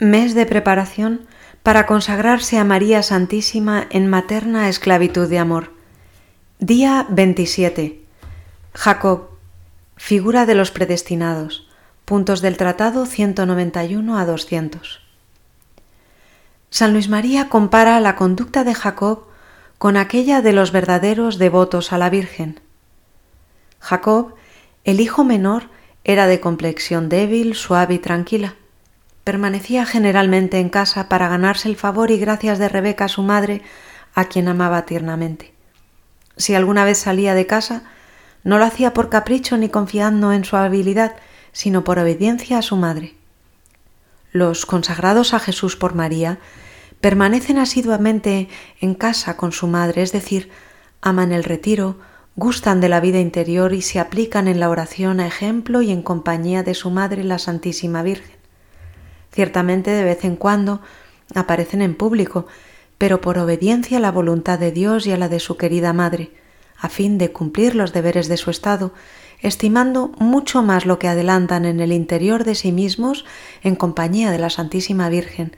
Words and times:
mes 0.00 0.34
de 0.34 0.46
preparación 0.46 1.26
para 1.62 1.84
consagrarse 1.84 2.58
a 2.58 2.64
María 2.64 3.02
Santísima 3.02 3.86
en 3.90 4.08
materna 4.08 4.70
esclavitud 4.70 5.28
de 5.28 5.38
amor. 5.38 5.72
Día 6.58 7.06
27. 7.10 8.00
Jacob, 8.72 9.28
figura 9.96 10.46
de 10.46 10.54
los 10.54 10.70
predestinados. 10.70 11.68
Puntos 12.06 12.40
del 12.40 12.56
Tratado 12.56 13.04
191 13.04 14.18
a 14.18 14.24
200. 14.24 15.02
San 16.70 16.92
Luis 16.94 17.10
María 17.10 17.50
compara 17.50 18.00
la 18.00 18.16
conducta 18.16 18.64
de 18.64 18.74
Jacob 18.74 19.24
con 19.76 19.98
aquella 19.98 20.40
de 20.40 20.54
los 20.54 20.72
verdaderos 20.72 21.36
devotos 21.36 21.92
a 21.92 21.98
la 21.98 22.08
Virgen. 22.08 22.60
Jacob, 23.80 24.34
el 24.84 25.00
hijo 25.00 25.24
menor, 25.24 25.64
era 26.04 26.26
de 26.26 26.40
complexión 26.40 27.10
débil, 27.10 27.54
suave 27.54 27.94
y 27.94 27.98
tranquila. 27.98 28.54
Permanecía 29.30 29.86
generalmente 29.86 30.58
en 30.58 30.70
casa 30.70 31.08
para 31.08 31.28
ganarse 31.28 31.68
el 31.68 31.76
favor 31.76 32.10
y 32.10 32.18
gracias 32.18 32.58
de 32.58 32.68
Rebeca, 32.68 33.06
su 33.06 33.22
madre, 33.22 33.62
a 34.12 34.24
quien 34.24 34.48
amaba 34.48 34.86
tiernamente. 34.86 35.54
Si 36.36 36.56
alguna 36.56 36.84
vez 36.84 36.98
salía 36.98 37.32
de 37.34 37.46
casa, 37.46 37.84
no 38.42 38.58
lo 38.58 38.64
hacía 38.64 38.92
por 38.92 39.08
capricho 39.08 39.56
ni 39.56 39.68
confiando 39.68 40.32
en 40.32 40.44
su 40.44 40.56
habilidad, 40.56 41.14
sino 41.52 41.84
por 41.84 42.00
obediencia 42.00 42.58
a 42.58 42.62
su 42.62 42.74
madre. 42.74 43.14
Los 44.32 44.66
consagrados 44.66 45.32
a 45.32 45.38
Jesús 45.38 45.76
por 45.76 45.94
María 45.94 46.40
permanecen 47.00 47.58
asiduamente 47.58 48.48
en 48.80 48.96
casa 48.96 49.36
con 49.36 49.52
su 49.52 49.68
madre, 49.68 50.02
es 50.02 50.10
decir, 50.10 50.50
aman 51.02 51.30
el 51.30 51.44
retiro, 51.44 52.00
gustan 52.34 52.80
de 52.80 52.88
la 52.88 52.98
vida 52.98 53.20
interior 53.20 53.74
y 53.74 53.82
se 53.82 54.00
aplican 54.00 54.48
en 54.48 54.58
la 54.58 54.70
oración 54.70 55.20
a 55.20 55.28
ejemplo 55.28 55.82
y 55.82 55.92
en 55.92 56.02
compañía 56.02 56.64
de 56.64 56.74
su 56.74 56.90
madre 56.90 57.22
la 57.22 57.38
Santísima 57.38 58.02
Virgen. 58.02 58.39
Ciertamente 59.32 59.90
de 59.90 60.04
vez 60.04 60.24
en 60.24 60.36
cuando 60.36 60.80
aparecen 61.34 61.82
en 61.82 61.94
público, 61.94 62.46
pero 62.98 63.20
por 63.20 63.38
obediencia 63.38 63.98
a 63.98 64.00
la 64.00 64.10
voluntad 64.10 64.58
de 64.58 64.72
Dios 64.72 65.06
y 65.06 65.12
a 65.12 65.16
la 65.16 65.28
de 65.28 65.40
su 65.40 65.56
querida 65.56 65.92
madre, 65.92 66.32
a 66.78 66.88
fin 66.88 67.18
de 67.18 67.32
cumplir 67.32 67.74
los 67.74 67.92
deberes 67.92 68.28
de 68.28 68.36
su 68.36 68.50
estado, 68.50 68.92
estimando 69.40 70.12
mucho 70.18 70.62
más 70.62 70.86
lo 70.86 70.98
que 70.98 71.08
adelantan 71.08 71.64
en 71.64 71.80
el 71.80 71.92
interior 71.92 72.44
de 72.44 72.54
sí 72.54 72.72
mismos 72.72 73.24
en 73.62 73.76
compañía 73.76 74.30
de 74.30 74.38
la 74.38 74.50
Santísima 74.50 75.08
Virgen, 75.08 75.56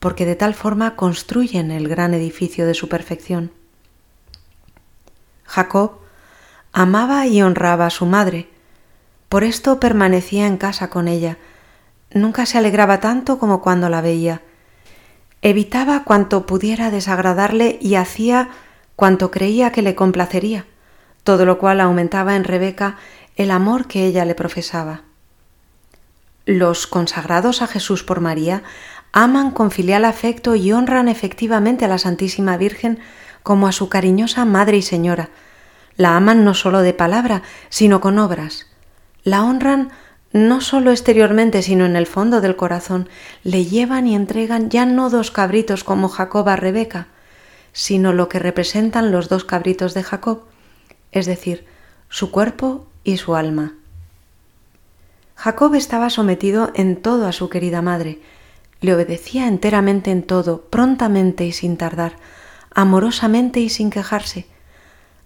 porque 0.00 0.26
de 0.26 0.36
tal 0.36 0.54
forma 0.54 0.96
construyen 0.96 1.70
el 1.70 1.88
gran 1.88 2.14
edificio 2.14 2.66
de 2.66 2.74
su 2.74 2.88
perfección. 2.88 3.52
Jacob 5.44 5.98
amaba 6.72 7.26
y 7.26 7.42
honraba 7.42 7.86
a 7.86 7.90
su 7.90 8.06
madre, 8.06 8.48
por 9.28 9.44
esto 9.44 9.80
permanecía 9.80 10.46
en 10.46 10.56
casa 10.56 10.90
con 10.90 11.08
ella, 11.08 11.38
nunca 12.16 12.46
se 12.46 12.58
alegraba 12.58 13.00
tanto 13.00 13.38
como 13.38 13.62
cuando 13.62 13.88
la 13.88 14.00
veía. 14.00 14.42
Evitaba 15.42 16.04
cuanto 16.04 16.46
pudiera 16.46 16.90
desagradarle 16.90 17.78
y 17.80 17.94
hacía 17.94 18.48
cuanto 18.96 19.30
creía 19.30 19.70
que 19.70 19.82
le 19.82 19.94
complacería, 19.94 20.64
todo 21.22 21.44
lo 21.44 21.58
cual 21.58 21.80
aumentaba 21.80 22.36
en 22.36 22.44
Rebeca 22.44 22.96
el 23.36 23.50
amor 23.50 23.86
que 23.86 24.06
ella 24.06 24.24
le 24.24 24.34
profesaba. 24.34 25.02
Los 26.46 26.86
consagrados 26.86 27.60
a 27.60 27.66
Jesús 27.66 28.02
por 28.02 28.20
María 28.20 28.62
aman 29.12 29.50
con 29.50 29.70
filial 29.70 30.04
afecto 30.04 30.54
y 30.54 30.72
honran 30.72 31.08
efectivamente 31.08 31.84
a 31.84 31.88
la 31.88 31.98
Santísima 31.98 32.56
Virgen 32.56 32.98
como 33.42 33.66
a 33.66 33.72
su 33.72 33.88
cariñosa 33.88 34.44
Madre 34.44 34.78
y 34.78 34.82
Señora. 34.82 35.30
La 35.96 36.16
aman 36.16 36.44
no 36.44 36.54
sólo 36.54 36.80
de 36.80 36.92
palabra, 36.94 37.42
sino 37.68 38.00
con 38.00 38.18
obras. 38.18 38.66
La 39.24 39.42
honran 39.42 39.90
no 40.32 40.60
solo 40.60 40.90
exteriormente, 40.90 41.62
sino 41.62 41.86
en 41.86 41.96
el 41.96 42.06
fondo 42.06 42.40
del 42.40 42.56
corazón, 42.56 43.08
le 43.42 43.64
llevan 43.64 44.06
y 44.06 44.14
entregan 44.14 44.70
ya 44.70 44.84
no 44.86 45.10
dos 45.10 45.30
cabritos 45.30 45.84
como 45.84 46.08
Jacob 46.08 46.48
a 46.48 46.56
Rebeca, 46.56 47.08
sino 47.72 48.12
lo 48.12 48.28
que 48.28 48.38
representan 48.38 49.12
los 49.12 49.28
dos 49.28 49.44
cabritos 49.44 49.94
de 49.94 50.02
Jacob, 50.02 50.42
es 51.12 51.26
decir, 51.26 51.64
su 52.08 52.30
cuerpo 52.30 52.86
y 53.04 53.18
su 53.18 53.36
alma. 53.36 53.74
Jacob 55.34 55.74
estaba 55.74 56.10
sometido 56.10 56.70
en 56.74 56.96
todo 56.96 57.26
a 57.26 57.32
su 57.32 57.48
querida 57.48 57.82
madre, 57.82 58.20
le 58.80 58.94
obedecía 58.94 59.46
enteramente 59.48 60.10
en 60.10 60.22
todo, 60.22 60.62
prontamente 60.62 61.44
y 61.44 61.52
sin 61.52 61.76
tardar, 61.76 62.16
amorosamente 62.74 63.60
y 63.60 63.68
sin 63.68 63.90
quejarse. 63.90 64.46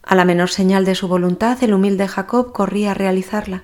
A 0.03 0.15
la 0.15 0.25
menor 0.25 0.51
señal 0.51 0.85
de 0.85 0.95
su 0.95 1.09
voluntad, 1.09 1.63
el 1.63 1.75
humilde 1.75 2.09
Jacob 2.09 2.53
corría 2.53 2.93
a 2.93 2.95
realizarla. 2.95 3.63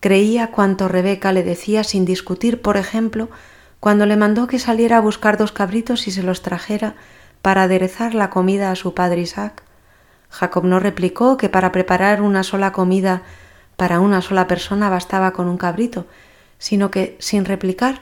Creía 0.00 0.50
cuanto 0.52 0.88
Rebeca 0.88 1.32
le 1.32 1.42
decía 1.42 1.82
sin 1.84 2.04
discutir, 2.04 2.62
por 2.62 2.76
ejemplo, 2.76 3.28
cuando 3.80 4.06
le 4.06 4.16
mandó 4.16 4.46
que 4.46 4.58
saliera 4.58 4.98
a 4.98 5.00
buscar 5.00 5.36
dos 5.36 5.52
cabritos 5.52 6.06
y 6.06 6.10
se 6.10 6.22
los 6.22 6.42
trajera 6.42 6.94
para 7.42 7.64
aderezar 7.64 8.14
la 8.14 8.30
comida 8.30 8.70
a 8.70 8.76
su 8.76 8.94
padre 8.94 9.22
Isaac. 9.22 9.62
Jacob 10.30 10.64
no 10.64 10.78
replicó 10.78 11.36
que 11.36 11.48
para 11.48 11.72
preparar 11.72 12.22
una 12.22 12.42
sola 12.42 12.72
comida 12.72 13.22
para 13.76 14.00
una 14.00 14.22
sola 14.22 14.48
persona 14.48 14.90
bastaba 14.90 15.32
con 15.32 15.48
un 15.48 15.56
cabrito, 15.56 16.06
sino 16.58 16.90
que, 16.90 17.16
sin 17.20 17.44
replicar, 17.44 18.00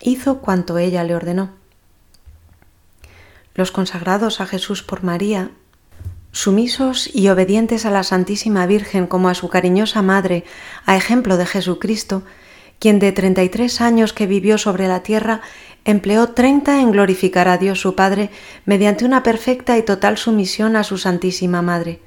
hizo 0.00 0.38
cuanto 0.38 0.78
ella 0.78 1.04
le 1.04 1.14
ordenó. 1.14 1.50
Los 3.54 3.70
consagrados 3.70 4.40
a 4.40 4.46
Jesús 4.46 4.82
por 4.82 5.02
María 5.02 5.50
Sumisos 6.34 7.10
y 7.12 7.28
obedientes 7.28 7.84
a 7.84 7.90
la 7.90 8.02
Santísima 8.02 8.64
Virgen 8.64 9.06
como 9.06 9.28
a 9.28 9.34
su 9.34 9.50
cariñosa 9.50 10.00
madre, 10.00 10.44
a 10.86 10.96
ejemplo 10.96 11.36
de 11.36 11.44
Jesucristo, 11.44 12.22
quien 12.78 12.98
de 12.98 13.12
treinta 13.12 13.42
y 13.42 13.50
tres 13.50 13.82
años 13.82 14.14
que 14.14 14.26
vivió 14.26 14.56
sobre 14.56 14.88
la 14.88 15.02
tierra 15.02 15.42
empleó 15.84 16.30
treinta 16.30 16.80
en 16.80 16.90
glorificar 16.90 17.48
a 17.48 17.58
Dios 17.58 17.82
su 17.82 17.94
Padre 17.94 18.30
mediante 18.64 19.04
una 19.04 19.22
perfecta 19.22 19.76
y 19.76 19.82
total 19.82 20.16
sumisión 20.16 20.74
a 20.74 20.84
su 20.84 20.96
Santísima 20.96 21.60
Madre. 21.60 22.00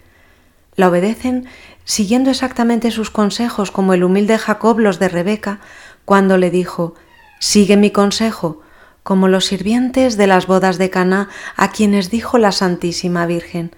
La 0.75 0.89
obedecen 0.89 1.45
siguiendo 1.83 2.31
exactamente 2.31 2.89
sus 2.89 3.11
consejos 3.11 3.69
como 3.69 3.93
el 3.93 4.03
humilde 4.03 4.39
Jacob 4.39 4.79
los 4.79 4.97
de 4.97 5.07
Rebeca, 5.07 5.59
cuando 6.03 6.37
le 6.39 6.49
dijo 6.49 6.95
Sigue 7.39 7.77
mi 7.77 7.91
consejo, 7.91 8.61
como 9.03 9.27
los 9.27 9.45
sirvientes 9.45 10.17
de 10.17 10.25
las 10.25 10.47
bodas 10.47 10.79
de 10.79 10.89
Caná 10.89 11.29
a 11.55 11.69
quienes 11.69 12.09
dijo 12.09 12.39
la 12.39 12.51
Santísima 12.51 13.27
Virgen 13.27 13.71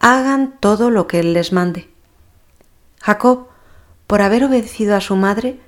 hagan 0.00 0.56
todo 0.58 0.90
lo 0.90 1.06
que 1.06 1.20
él 1.20 1.34
les 1.34 1.52
mande. 1.52 1.88
Jacob, 3.00 3.46
por 4.06 4.22
haber 4.22 4.44
obedecido 4.44 4.96
a 4.96 5.00
su 5.00 5.14
madre, 5.14 5.60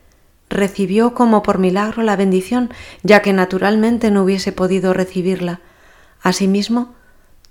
recibió 0.49 1.15
como 1.15 1.43
por 1.43 1.59
milagro 1.59 2.03
la 2.03 2.17
bendición, 2.17 2.71
ya 3.03 3.23
que 3.23 3.33
naturalmente 3.33 4.11
no 4.11 4.25
hubiese 4.25 4.53
podido 4.53 4.93
recibirla. 4.93 5.61
Asimismo, 6.21 6.95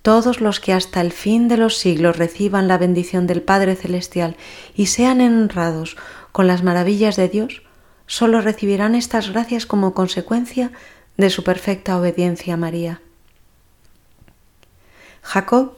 todos 0.01 0.41
los 0.41 0.59
que 0.59 0.73
hasta 0.73 1.01
el 1.01 1.11
fin 1.11 1.47
de 1.47 1.57
los 1.57 1.77
siglos 1.77 2.17
reciban 2.17 2.67
la 2.67 2.77
bendición 2.77 3.27
del 3.27 3.41
Padre 3.41 3.75
Celestial 3.75 4.35
y 4.75 4.87
sean 4.87 5.21
honrados 5.21 5.97
con 6.31 6.47
las 6.47 6.63
maravillas 6.63 7.15
de 7.15 7.29
Dios, 7.29 7.61
sólo 8.07 8.41
recibirán 8.41 8.95
estas 8.95 9.29
gracias 9.29 9.65
como 9.65 9.93
consecuencia 9.93 10.71
de 11.17 11.29
su 11.29 11.43
perfecta 11.43 11.97
obediencia 11.97 12.55
a 12.55 12.57
María. 12.57 13.01
Jacob 15.21 15.73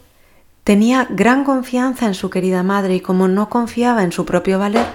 Tenía 0.64 1.08
gran 1.10 1.44
confianza 1.44 2.06
en 2.06 2.14
su 2.14 2.30
querida 2.30 2.64
madre 2.64 2.96
y 2.96 3.02
como 3.02 3.28
no 3.28 3.50
confiaba 3.50 4.04
en 4.04 4.14
su 4.14 4.26
propio 4.26 4.60
valer, 4.60 4.86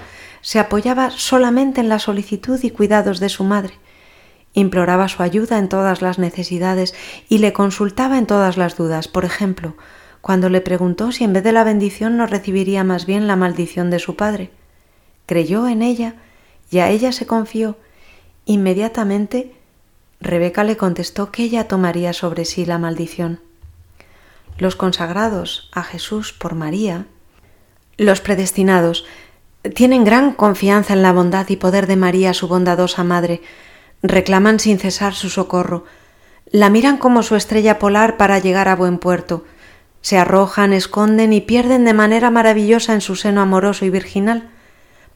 se 0.41 0.57
apoyaba 0.57 1.11
solamente 1.11 1.79
en 1.81 1.89
la 1.89 1.99
solicitud 1.99 2.59
y 2.63 2.71
cuidados 2.71 3.19
de 3.19 3.29
su 3.29 3.43
madre. 3.43 3.73
Imploraba 4.53 5.07
su 5.09 5.21
ayuda 5.21 5.59
en 5.59 5.69
todas 5.69 6.01
las 6.01 6.17
necesidades 6.17 6.95
y 7.27 7.37
le 7.37 7.53
consultaba 7.53 8.17
en 8.17 8.25
todas 8.25 8.57
las 8.57 8.77
dudas. 8.77 9.07
Por 9.07 9.25
ejemplo, 9.25 9.75
cuando 10.21 10.49
le 10.49 10.61
preguntó 10.61 11.11
si 11.11 11.23
en 11.23 11.33
vez 11.33 11.43
de 11.43 11.51
la 11.51 11.63
bendición 11.63 12.17
no 12.17 12.25
recibiría 12.25 12.83
más 12.83 13.05
bien 13.05 13.27
la 13.27 13.35
maldición 13.35 13.91
de 13.91 13.99
su 13.99 14.15
padre. 14.15 14.49
Creyó 15.27 15.67
en 15.67 15.83
ella 15.83 16.15
y 16.71 16.79
a 16.79 16.89
ella 16.89 17.11
se 17.11 17.27
confió. 17.27 17.77
Inmediatamente 18.45 19.53
Rebeca 20.19 20.63
le 20.63 20.77
contestó 20.77 21.31
que 21.31 21.43
ella 21.43 21.67
tomaría 21.67 22.13
sobre 22.13 22.45
sí 22.45 22.65
la 22.65 22.79
maldición 22.79 23.48
los 24.59 24.75
consagrados 24.75 25.69
a 25.73 25.83
Jesús 25.83 26.33
por 26.33 26.53
María, 26.53 27.05
los 27.97 28.21
predestinados, 28.21 29.05
tienen 29.73 30.03
gran 30.03 30.33
confianza 30.33 30.93
en 30.93 31.01
la 31.01 31.11
bondad 31.11 31.47
y 31.49 31.55
poder 31.55 31.87
de 31.87 31.95
María, 31.95 32.33
su 32.33 32.47
bondadosa 32.47 33.03
Madre, 33.03 33.41
reclaman 34.03 34.59
sin 34.59 34.79
cesar 34.79 35.13
su 35.15 35.29
socorro, 35.29 35.85
la 36.51 36.69
miran 36.69 36.97
como 36.97 37.23
su 37.23 37.35
estrella 37.35 37.79
polar 37.79 38.17
para 38.17 38.39
llegar 38.39 38.67
a 38.67 38.75
buen 38.75 38.97
puerto, 38.97 39.45
se 40.01 40.17
arrojan, 40.17 40.73
esconden 40.73 41.33
y 41.33 41.41
pierden 41.41 41.85
de 41.85 41.93
manera 41.93 42.29
maravillosa 42.29 42.93
en 42.93 43.01
su 43.01 43.15
seno 43.15 43.41
amoroso 43.41 43.85
y 43.85 43.89
virginal, 43.89 44.49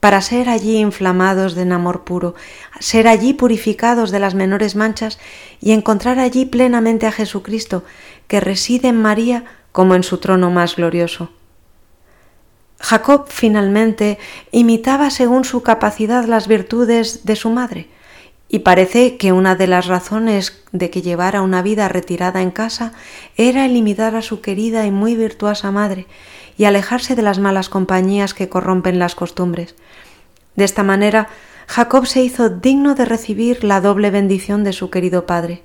para 0.03 0.21
ser 0.21 0.49
allí 0.49 0.79
inflamados 0.79 1.55
de 1.55 1.61
amor 1.73 2.03
puro, 2.03 2.35
ser 2.81 3.07
allí 3.07 3.31
purificados 3.33 4.11
de 4.11 4.19
las 4.19 4.35
menores 4.35 4.75
manchas 4.75 5.17
y 5.61 5.71
encontrar 5.71 6.19
allí 6.19 6.45
plenamente 6.45 7.07
a 7.07 7.13
Jesucristo, 7.13 7.85
que 8.33 8.39
reside 8.39 8.87
en 8.87 8.99
María 8.99 9.45
como 9.71 9.93
en 9.93 10.01
su 10.01 10.17
trono 10.17 10.49
más 10.49 10.77
glorioso. 10.77 11.29
Jacob 12.79 13.25
finalmente 13.27 14.17
imitaba 14.51 15.11
según 15.11 15.45
su 15.45 15.61
capacidad 15.61 16.25
las 16.25 16.47
virtudes 16.47 17.25
de 17.25 17.35
su 17.35 17.51
madre, 17.51 17.89
y 18.49 18.59
parece 18.65 19.17
que 19.17 19.33
una 19.33 19.53
de 19.53 19.67
las 19.67 19.85
razones 19.85 20.63
de 20.71 20.89
que 20.89 21.03
llevara 21.03 21.43
una 21.43 21.61
vida 21.61 21.87
retirada 21.89 22.41
en 22.41 22.49
casa 22.49 22.93
era 23.37 23.65
el 23.65 23.75
imitar 23.75 24.15
a 24.15 24.23
su 24.23 24.41
querida 24.41 24.87
y 24.87 24.89
muy 24.89 25.15
virtuosa 25.15 25.69
madre 25.69 26.07
y 26.57 26.63
alejarse 26.63 27.15
de 27.15 27.21
las 27.21 27.37
malas 27.37 27.69
compañías 27.69 28.33
que 28.33 28.49
corrompen 28.49 28.97
las 28.97 29.13
costumbres. 29.13 29.75
De 30.55 30.63
esta 30.63 30.81
manera, 30.81 31.27
Jacob 31.67 32.07
se 32.07 32.23
hizo 32.23 32.49
digno 32.49 32.95
de 32.95 33.05
recibir 33.05 33.63
la 33.63 33.79
doble 33.79 34.09
bendición 34.09 34.63
de 34.63 34.73
su 34.73 34.89
querido 34.89 35.27
padre. 35.27 35.61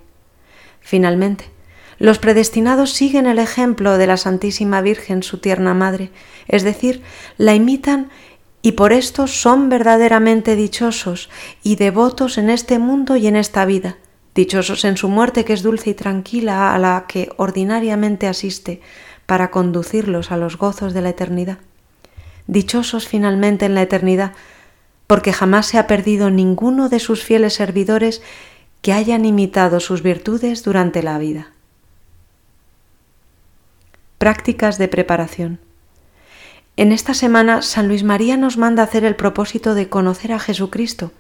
Finalmente, 0.83 1.57
los 1.99 2.19
predestinados 2.19 2.93
siguen 2.93 3.27
el 3.27 3.39
ejemplo 3.39 3.99
de 3.99 4.07
la 4.07 4.17
Santísima 4.17 4.81
Virgen, 4.81 5.23
su 5.23 5.39
tierna 5.39 5.75
madre, 5.75 6.11
es 6.47 6.63
decir, 6.63 7.03
la 7.37 7.55
imitan 7.55 8.11
y 8.63 8.73
por 8.73 8.93
esto 8.93 9.27
son 9.27 9.69
verdaderamente 9.69 10.57
dichosos 10.57 11.29
y 11.63 11.77
devotos 11.77 12.39
en 12.39 12.51
este 12.51 12.79
mundo 12.79 13.17
y 13.17 13.27
en 13.27 13.37
esta 13.37 13.65
vida, 13.65 13.97
dichosos 14.35 14.85
en 14.85 14.97
su 14.97 15.09
muerte 15.09 15.45
que 15.45 15.53
es 15.53 15.63
dulce 15.63 15.91
y 15.91 15.95
tranquila 15.95 16.75
a 16.75 16.79
la 16.79 17.07
que 17.09 17.31
ordinariamente 17.37 18.29
asiste 18.29 18.81
para 19.27 19.51
conducirlos 19.51 20.31
a 20.31 20.37
los 20.37 20.57
gozos 20.57 20.95
de 20.95 21.03
la 21.03 21.11
eternidad. 21.11 21.59
Dichosos 22.47 23.09
finalmente 23.09 23.67
en 23.67 23.75
la 23.75 23.83
eternidad, 23.83 24.33
porque 25.07 25.33
jamás 25.33 25.67
se 25.67 25.79
ha 25.79 25.87
perdido 25.87 26.31
ninguno 26.31 26.89
de 26.89 26.99
sus 26.99 27.25
fieles 27.25 27.55
servidores 27.55 28.23
que 28.83 28.93
hayan 28.93 29.25
imitado 29.25 29.81
sus 29.81 30.03
virtudes 30.03 30.63
durante 30.63 31.03
la 31.03 31.19
vida. 31.19 31.49
Prácticas 34.19 34.79
de 34.79 34.89
preparación. 34.89 35.61
En 36.77 36.93
esta 36.93 37.15
semana 37.15 37.63
San 37.63 37.87
Luis 37.89 38.03
María 38.03 38.37
nos 38.37 38.57
manda 38.57 38.83
hacer 38.83 39.05
el 39.05 39.17
propósito 39.17 39.75
de 39.75 39.89
conocer 39.89 40.33
a 40.33 40.41
Jesucristo, 40.41 41.13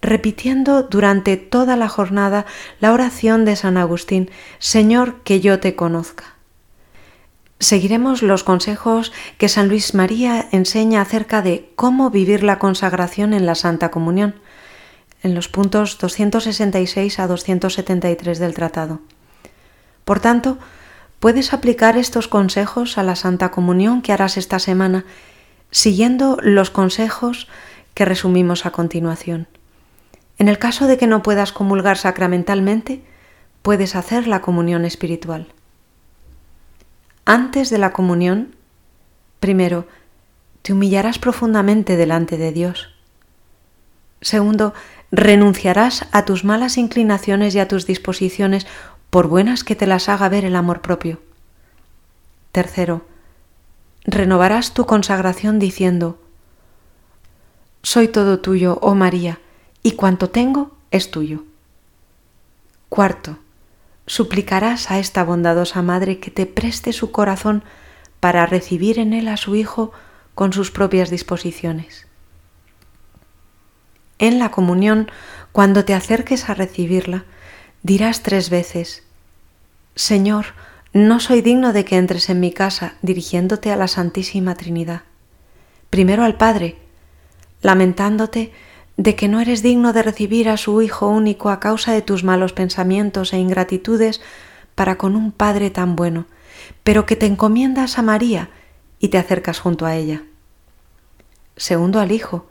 repitiendo 0.00 0.84
durante 0.84 1.36
toda 1.36 1.76
la 1.76 1.88
jornada 1.88 2.46
la 2.78 2.92
oración 2.92 3.44
de 3.44 3.56
San 3.56 3.76
Agustín, 3.76 4.30
Señor, 4.60 5.22
que 5.24 5.40
yo 5.40 5.58
te 5.58 5.74
conozca. 5.74 6.34
Seguiremos 7.58 8.22
los 8.22 8.44
consejos 8.44 9.12
que 9.38 9.48
San 9.48 9.68
Luis 9.68 9.94
María 9.94 10.48
enseña 10.52 11.00
acerca 11.00 11.40
de 11.40 11.72
cómo 11.74 12.10
vivir 12.10 12.42
la 12.42 12.58
consagración 12.58 13.32
en 13.32 13.46
la 13.46 13.54
Santa 13.54 13.90
Comunión, 13.90 14.34
en 15.22 15.34
los 15.34 15.48
puntos 15.48 15.98
266 15.98 17.18
a 17.18 17.26
273 17.26 18.38
del 18.38 18.54
tratado. 18.54 19.00
Por 20.04 20.20
tanto, 20.20 20.58
Puedes 21.24 21.54
aplicar 21.54 21.96
estos 21.96 22.28
consejos 22.28 22.98
a 22.98 23.02
la 23.02 23.16
Santa 23.16 23.50
Comunión 23.50 24.02
que 24.02 24.12
harás 24.12 24.36
esta 24.36 24.58
semana, 24.58 25.06
siguiendo 25.70 26.36
los 26.42 26.68
consejos 26.68 27.48
que 27.94 28.04
resumimos 28.04 28.66
a 28.66 28.72
continuación. 28.72 29.48
En 30.36 30.48
el 30.48 30.58
caso 30.58 30.86
de 30.86 30.98
que 30.98 31.06
no 31.06 31.22
puedas 31.22 31.50
comulgar 31.50 31.96
sacramentalmente, 31.96 33.02
puedes 33.62 33.96
hacer 33.96 34.26
la 34.26 34.42
comunión 34.42 34.84
espiritual. 34.84 35.46
Antes 37.24 37.70
de 37.70 37.78
la 37.78 37.94
comunión, 37.94 38.54
primero, 39.40 39.88
te 40.60 40.74
humillarás 40.74 41.18
profundamente 41.18 41.96
delante 41.96 42.36
de 42.36 42.52
Dios. 42.52 42.90
Segundo, 44.20 44.74
renunciarás 45.10 46.06
a 46.12 46.26
tus 46.26 46.44
malas 46.44 46.76
inclinaciones 46.76 47.54
y 47.54 47.60
a 47.60 47.68
tus 47.68 47.86
disposiciones 47.86 48.66
por 49.10 49.28
buenas 49.28 49.64
que 49.64 49.76
te 49.76 49.86
las 49.86 50.08
haga 50.08 50.28
ver 50.28 50.44
el 50.44 50.56
amor 50.56 50.80
propio. 50.80 51.20
Tercero, 52.52 53.06
renovarás 54.04 54.74
tu 54.74 54.86
consagración 54.86 55.58
diciendo, 55.58 56.20
Soy 57.82 58.08
todo 58.08 58.40
tuyo, 58.40 58.78
oh 58.80 58.94
María, 58.94 59.40
y 59.82 59.92
cuanto 59.92 60.30
tengo 60.30 60.76
es 60.90 61.10
tuyo. 61.10 61.44
Cuarto, 62.88 63.38
suplicarás 64.06 64.90
a 64.90 64.98
esta 64.98 65.24
bondadosa 65.24 65.82
Madre 65.82 66.18
que 66.18 66.30
te 66.30 66.46
preste 66.46 66.92
su 66.92 67.10
corazón 67.10 67.64
para 68.20 68.46
recibir 68.46 68.98
en 68.98 69.12
él 69.12 69.28
a 69.28 69.36
su 69.36 69.54
Hijo 69.54 69.92
con 70.34 70.52
sus 70.52 70.70
propias 70.70 71.10
disposiciones. 71.10 72.06
En 74.18 74.38
la 74.38 74.50
comunión, 74.50 75.10
cuando 75.52 75.84
te 75.84 75.92
acerques 75.92 76.48
a 76.48 76.54
recibirla, 76.54 77.24
dirás 77.84 78.22
tres 78.22 78.50
veces, 78.50 79.04
Señor, 79.94 80.46
no 80.92 81.20
soy 81.20 81.42
digno 81.42 81.72
de 81.72 81.84
que 81.84 81.96
entres 81.96 82.30
en 82.30 82.40
mi 82.40 82.50
casa 82.50 82.94
dirigiéndote 83.02 83.70
a 83.70 83.76
la 83.76 83.88
Santísima 83.88 84.56
Trinidad. 84.56 85.02
Primero 85.90 86.24
al 86.24 86.36
Padre, 86.36 86.78
lamentándote 87.62 88.52
de 88.96 89.14
que 89.14 89.28
no 89.28 89.38
eres 89.40 89.62
digno 89.62 89.92
de 89.92 90.02
recibir 90.02 90.48
a 90.48 90.56
su 90.56 90.80
Hijo 90.82 91.08
único 91.08 91.50
a 91.50 91.60
causa 91.60 91.92
de 91.92 92.00
tus 92.00 92.24
malos 92.24 92.52
pensamientos 92.52 93.32
e 93.32 93.38
ingratitudes 93.38 94.20
para 94.74 94.96
con 94.96 95.14
un 95.14 95.30
Padre 95.30 95.70
tan 95.70 95.94
bueno, 95.94 96.26
pero 96.84 97.04
que 97.04 97.16
te 97.16 97.26
encomiendas 97.26 97.98
a 97.98 98.02
María 98.02 98.48
y 98.98 99.08
te 99.08 99.18
acercas 99.18 99.58
junto 99.58 99.84
a 99.84 99.94
ella. 99.94 100.22
Segundo 101.56 102.00
al 102.00 102.12
Hijo, 102.12 102.46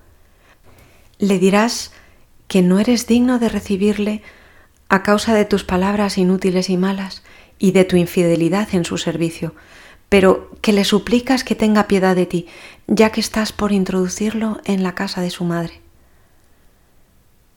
le 1.17 1.39
dirás 1.39 1.91
que 2.47 2.61
no 2.61 2.77
eres 2.79 3.07
digno 3.07 3.39
de 3.39 3.49
recibirle 3.49 4.21
a 4.93 5.01
causa 5.01 5.33
de 5.33 5.45
tus 5.45 5.63
palabras 5.63 6.19
inútiles 6.19 6.69
y 6.69 6.77
malas 6.77 7.23
y 7.57 7.71
de 7.71 7.83
tu 7.83 7.95
infidelidad 7.95 8.67
en 8.73 8.85
su 8.85 8.99
servicio, 8.99 9.55
pero 10.07 10.51
que 10.61 10.71
le 10.71 10.85
suplicas 10.85 11.43
que 11.43 11.55
tenga 11.55 11.87
piedad 11.87 12.15
de 12.15 12.27
ti, 12.27 12.45
ya 12.85 13.09
que 13.11 13.19
estás 13.19 13.53
por 13.53 13.71
introducirlo 13.71 14.61
en 14.65 14.83
la 14.83 14.93
casa 14.93 15.21
de 15.21 15.31
su 15.31 15.45
madre. 15.45 15.81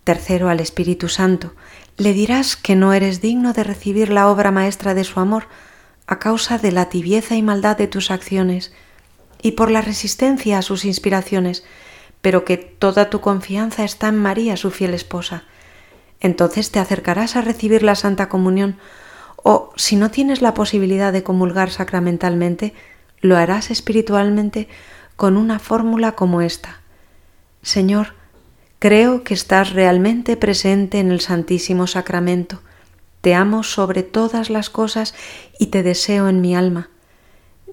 Tercero, 0.05 0.49
al 0.49 0.61
Espíritu 0.61 1.11
Santo, 1.11 1.53
le 1.99 2.15
dirás 2.15 2.56
que 2.56 2.75
no 2.75 2.94
eres 2.94 3.21
digno 3.21 3.53
de 3.53 3.65
recibir 3.65 4.09
la 4.09 4.31
obra 4.31 4.50
maestra 4.50 4.94
de 4.94 5.05
su 5.05 5.21
amor 5.21 5.47
a 6.06 6.19
causa 6.19 6.56
de 6.56 6.73
la 6.73 6.89
tibieza 6.89 7.37
y 7.37 7.43
maldad 7.43 7.77
de 7.77 7.87
tus 7.87 8.11
acciones 8.11 8.73
y 9.43 9.53
por 9.53 9.71
la 9.71 9.82
resistencia 9.82 10.56
a 10.56 10.62
sus 10.62 10.87
inspiraciones, 10.87 11.65
pero 12.23 12.47
que 12.47 12.56
toda 12.56 13.11
tu 13.11 13.21
confianza 13.21 13.85
está 13.85 14.09
en 14.09 14.17
María, 14.17 14.56
su 14.56 14.71
fiel 14.71 14.94
esposa, 14.94 15.44
entonces 16.21 16.71
te 16.71 16.79
acercarás 16.79 17.37
a 17.37 17.43
recibir 17.43 17.83
la 17.83 17.95
Santa 17.95 18.29
Comunión 18.29 18.79
o, 19.49 19.73
si 19.77 19.97
no 19.97 20.11
tienes 20.11 20.43
la 20.43 20.55
posibilidad 20.55 21.13
de 21.13 21.23
comulgar 21.23 21.71
sacramentalmente, 21.71 22.75
lo 23.21 23.37
harás 23.37 23.71
espiritualmente 23.71 24.69
con 25.15 25.37
una 25.37 25.59
fórmula 25.59 26.13
como 26.13 26.43
esta. 26.43 26.81
Señor, 27.63 28.15
creo 28.79 29.25
que 29.25 29.35
estás 29.35 29.73
realmente 29.73 30.37
presente 30.37 30.99
en 30.99 31.11
el 31.11 31.21
Santísimo 31.21 31.87
Sacramento. 31.87 32.61
Te 33.20 33.35
amo 33.35 33.63
sobre 33.63 34.03
todas 34.03 34.51
las 34.51 34.70
cosas 34.70 35.15
y 35.58 35.67
te 35.67 35.82
deseo 35.82 36.29
en 36.29 36.41
mi 36.41 36.55
alma. 36.55 36.91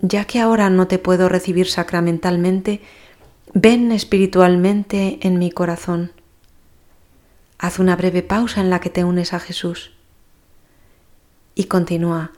Ya 0.02 0.26
que 0.26 0.40
ahora 0.40 0.70
no 0.70 0.88
te 0.88 1.00
puedo 1.00 1.30
recibir 1.30 1.68
sacramentalmente, 1.70 2.82
ven 3.54 3.92
espiritualmente 3.92 5.20
en 5.22 5.40
mi 5.40 5.52
corazón. 5.52 6.12
Haz 7.64 7.80
una 7.80 7.96
breve 7.96 8.24
pausa 8.24 8.60
en 8.60 8.70
la 8.70 8.82
que 8.82 8.90
te 8.90 9.06
unes 9.06 9.32
a 9.32 9.40
Jesús. 9.40 9.94
Y 11.56 11.68
continúa, 11.68 12.34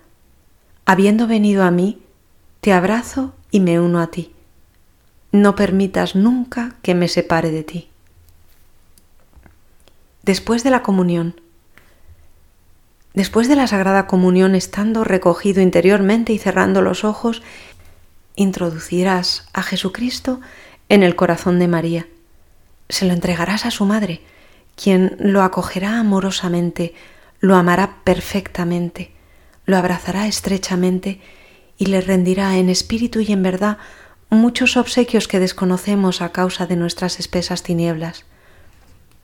habiendo 0.85 1.25
venido 1.25 1.63
a 1.63 1.71
mí, 1.71 1.99
te 2.61 2.73
abrazo 2.73 3.33
y 3.49 3.59
me 3.59 3.79
uno 3.79 4.01
a 4.01 4.11
ti. 4.11 4.35
No 5.31 5.55
permitas 5.55 6.15
nunca 6.15 6.75
que 6.83 6.93
me 6.93 7.07
separe 7.07 7.49
de 7.49 7.63
ti. 7.63 7.89
Después 10.21 10.63
de 10.63 10.69
la 10.69 10.83
comunión, 10.83 11.41
después 13.15 13.47
de 13.47 13.55
la 13.55 13.65
Sagrada 13.65 14.05
Comunión 14.05 14.53
estando 14.53 15.03
recogido 15.03 15.59
interiormente 15.59 16.33
y 16.33 16.37
cerrando 16.37 16.83
los 16.83 17.03
ojos, 17.03 17.41
introducirás 18.35 19.47
a 19.53 19.63
Jesucristo 19.63 20.39
en 20.87 21.01
el 21.01 21.15
corazón 21.15 21.57
de 21.57 21.67
María. 21.67 22.07
Se 22.89 23.05
lo 23.05 23.13
entregarás 23.13 23.65
a 23.65 23.71
su 23.71 23.85
madre, 23.85 24.21
quien 24.75 25.15
lo 25.19 25.41
acogerá 25.41 25.99
amorosamente, 25.99 26.93
lo 27.39 27.55
amará 27.55 27.97
perfectamente, 28.03 29.11
lo 29.65 29.77
abrazará 29.77 30.27
estrechamente 30.27 31.21
y 31.77 31.87
le 31.87 32.01
rendirá 32.01 32.57
en 32.57 32.69
espíritu 32.69 33.19
y 33.19 33.31
en 33.31 33.43
verdad 33.43 33.77
muchos 34.29 34.77
obsequios 34.77 35.27
que 35.27 35.39
desconocemos 35.39 36.21
a 36.21 36.31
causa 36.31 36.65
de 36.67 36.75
nuestras 36.75 37.19
espesas 37.19 37.63
tinieblas. 37.63 38.25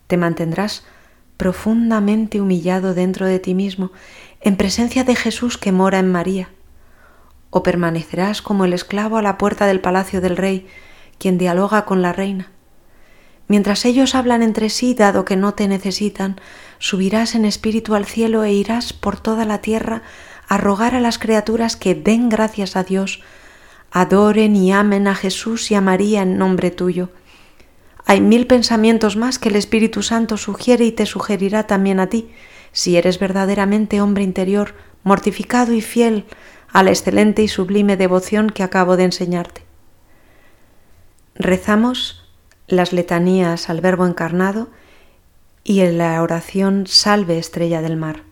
Te 0.07 0.17
mantendrás 0.17 0.83
profundamente 1.37 2.39
humillado 2.39 2.93
dentro 2.93 3.25
de 3.25 3.39
ti 3.39 3.55
mismo, 3.55 3.91
en 4.41 4.57
presencia 4.57 5.03
de 5.03 5.15
Jesús 5.15 5.57
que 5.57 5.71
mora 5.71 5.99
en 5.99 6.11
María, 6.11 6.49
o 7.49 7.63
permanecerás 7.63 8.41
como 8.41 8.65
el 8.65 8.73
esclavo 8.73 9.17
a 9.17 9.21
la 9.21 9.37
puerta 9.37 9.65
del 9.65 9.81
palacio 9.81 10.21
del 10.21 10.37
rey, 10.37 10.67
quien 11.17 11.37
dialoga 11.37 11.85
con 11.85 12.01
la 12.01 12.13
reina. 12.13 12.51
Mientras 13.51 13.83
ellos 13.83 14.15
hablan 14.15 14.43
entre 14.43 14.69
sí, 14.69 14.93
dado 14.93 15.25
que 15.25 15.35
no 15.35 15.55
te 15.55 15.67
necesitan, 15.67 16.39
subirás 16.79 17.35
en 17.35 17.43
espíritu 17.43 17.95
al 17.95 18.05
cielo 18.05 18.45
e 18.45 18.53
irás 18.53 18.93
por 18.93 19.19
toda 19.19 19.43
la 19.43 19.57
tierra 19.57 20.03
a 20.47 20.57
rogar 20.57 20.95
a 20.95 21.01
las 21.01 21.19
criaturas 21.19 21.75
que 21.75 21.93
den 21.93 22.29
gracias 22.29 22.77
a 22.77 22.85
Dios, 22.85 23.21
adoren 23.91 24.55
y 24.55 24.71
amen 24.71 25.05
a 25.05 25.15
Jesús 25.15 25.69
y 25.69 25.75
a 25.75 25.81
María 25.81 26.21
en 26.21 26.37
nombre 26.37 26.71
tuyo. 26.71 27.09
Hay 28.05 28.21
mil 28.21 28.47
pensamientos 28.47 29.17
más 29.17 29.37
que 29.37 29.49
el 29.49 29.57
Espíritu 29.57 30.01
Santo 30.01 30.37
sugiere 30.37 30.85
y 30.85 30.93
te 30.93 31.05
sugerirá 31.05 31.67
también 31.67 31.99
a 31.99 32.07
ti, 32.07 32.31
si 32.71 32.95
eres 32.95 33.19
verdaderamente 33.19 33.99
hombre 33.99 34.23
interior, 34.23 34.75
mortificado 35.03 35.73
y 35.73 35.81
fiel 35.81 36.23
a 36.71 36.83
la 36.83 36.91
excelente 36.91 37.43
y 37.43 37.49
sublime 37.49 37.97
devoción 37.97 38.49
que 38.49 38.63
acabo 38.63 38.95
de 38.95 39.03
enseñarte. 39.03 39.63
Rezamos 41.35 42.20
las 42.71 42.93
letanías 42.93 43.69
al 43.69 43.81
Verbo 43.81 44.05
encarnado 44.05 44.69
y 45.63 45.81
en 45.81 45.97
la 45.97 46.21
oración 46.21 46.87
Salve 46.87 47.37
Estrella 47.37 47.81
del 47.81 47.97
Mar. 47.97 48.30